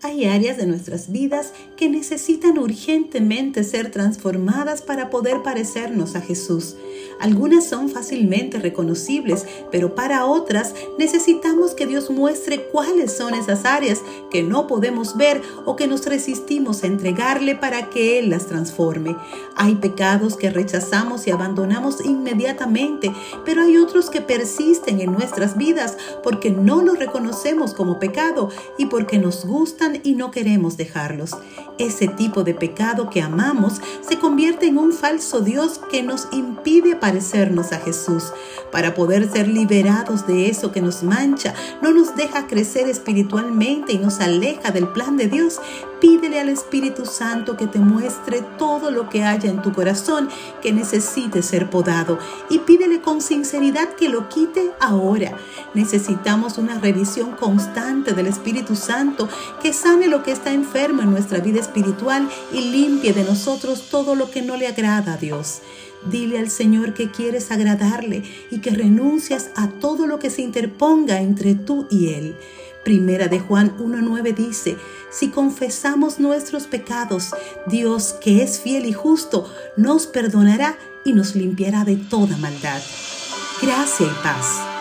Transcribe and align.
Hay 0.00 0.26
áreas 0.26 0.56
de 0.56 0.66
nuestras 0.66 1.10
vidas 1.10 1.52
que 1.76 1.88
necesitan 1.88 2.56
urgentemente 2.58 3.64
ser 3.64 3.90
transformadas 3.90 4.80
para 4.80 5.10
poder 5.10 5.42
parecernos 5.42 6.14
a 6.14 6.20
Jesús. 6.20 6.76
Algunas 7.20 7.68
son 7.68 7.88
fácilmente 7.88 8.58
reconocibles, 8.58 9.44
pero 9.70 9.94
para 9.94 10.24
otras 10.26 10.74
necesitamos 10.98 11.74
que 11.74 11.86
Dios 11.86 12.10
muestre 12.10 12.68
cuáles 12.70 13.12
son 13.12 13.34
esas 13.34 13.64
áreas 13.64 14.02
que 14.30 14.42
no 14.42 14.66
podemos 14.66 15.16
ver 15.16 15.42
o 15.64 15.76
que 15.76 15.86
nos 15.86 16.06
resistimos 16.06 16.82
a 16.82 16.86
entregarle 16.86 17.56
para 17.56 17.90
que 17.90 18.18
Él 18.18 18.30
las 18.30 18.46
transforme. 18.46 19.16
Hay 19.56 19.76
pecados 19.76 20.36
que 20.36 20.50
rechazamos 20.50 21.26
y 21.26 21.30
abandonamos 21.30 22.04
inmediatamente, 22.04 23.12
pero 23.44 23.62
hay 23.62 23.76
otros 23.78 24.10
que 24.10 24.20
persisten 24.20 25.00
en 25.00 25.12
nuestras 25.12 25.56
vidas 25.56 25.96
porque 26.22 26.50
no 26.50 26.82
los 26.82 26.98
reconocemos 26.98 27.74
como 27.74 27.98
pecado 27.98 28.50
y 28.76 28.86
porque 28.86 29.18
nos 29.18 29.44
gustan 29.44 30.00
y 30.04 30.14
no 30.14 30.30
queremos 30.30 30.76
dejarlos. 30.76 31.36
Ese 31.78 32.08
tipo 32.08 32.44
de 32.44 32.54
pecado 32.54 33.10
que 33.10 33.22
amamos 33.22 33.80
se 34.00 34.18
convierte 34.18 34.66
en 34.66 34.78
un 34.78 34.92
falso 34.92 35.40
Dios 35.40 35.80
que 35.90 36.02
nos 36.02 36.28
impide 36.32 36.96
parecernos 37.08 37.72
a 37.72 37.78
Jesús. 37.80 38.34
Para 38.70 38.94
poder 38.94 39.30
ser 39.32 39.48
liberados 39.48 40.26
de 40.26 40.50
eso 40.50 40.72
que 40.72 40.82
nos 40.82 41.02
mancha, 41.02 41.54
no 41.80 41.90
nos 41.90 42.14
deja 42.16 42.46
crecer 42.46 42.86
espiritualmente 42.86 43.94
y 43.94 43.98
nos 43.98 44.20
aleja 44.20 44.72
del 44.72 44.88
plan 44.88 45.16
de 45.16 45.26
Dios, 45.26 45.58
pídele 46.00 46.40
al 46.40 46.48
Espíritu 46.48 47.06
Santo 47.06 47.56
que 47.56 47.66
te 47.66 47.78
muestre 47.78 48.42
todo 48.58 48.90
lo 48.90 49.08
que 49.08 49.24
haya 49.24 49.50
en 49.50 49.62
tu 49.62 49.72
corazón 49.72 50.28
que 50.62 50.72
necesite 50.72 51.42
ser 51.42 51.70
podado 51.70 52.18
y 52.48 52.58
pídele 52.60 53.00
con 53.00 53.20
sinceridad 53.20 53.90
que 53.94 54.08
lo 54.08 54.28
quite 54.28 54.70
ahora. 54.80 55.36
Necesitamos 55.74 56.58
una 56.58 56.78
revisión 56.78 57.32
constante 57.32 58.12
del 58.12 58.26
Espíritu 58.26 58.76
Santo 58.76 59.28
que 59.62 59.72
sane 59.72 60.08
lo 60.08 60.22
que 60.22 60.32
está 60.32 60.52
enfermo 60.52 61.02
en 61.02 61.10
nuestra 61.10 61.40
vida 61.40 61.60
espiritual 61.60 62.28
y 62.52 62.60
limpie 62.60 63.12
de 63.12 63.24
nosotros 63.24 63.88
todo 63.90 64.14
lo 64.14 64.30
que 64.30 64.42
no 64.42 64.56
le 64.56 64.66
agrada 64.66 65.14
a 65.14 65.16
Dios. 65.16 65.62
Dile 66.10 66.38
al 66.38 66.48
Señor 66.48 66.94
que 66.94 67.10
quieres 67.10 67.50
agradarle 67.50 68.22
y 68.50 68.60
que 68.60 68.70
renuncias 68.70 69.50
a 69.56 69.68
todo 69.68 70.06
lo 70.06 70.18
que 70.18 70.30
se 70.30 70.42
interponga 70.42 71.20
entre 71.20 71.54
tú 71.54 71.86
y 71.90 72.14
Él. 72.14 72.36
Primera 72.84 73.28
de 73.28 73.40
Juan 73.40 73.76
1.9 73.78 74.34
dice, 74.34 74.76
si 75.10 75.30
confesamos 75.30 76.18
nuestros 76.18 76.66
pecados, 76.66 77.30
Dios, 77.66 78.14
que 78.20 78.42
es 78.42 78.60
fiel 78.60 78.86
y 78.86 78.92
justo, 78.92 79.52
nos 79.76 80.06
perdonará 80.06 80.78
y 81.04 81.12
nos 81.12 81.34
limpiará 81.34 81.84
de 81.84 81.96
toda 81.96 82.36
maldad. 82.36 82.80
Gracia 83.60 84.06
y 84.06 84.22
paz. 84.22 84.77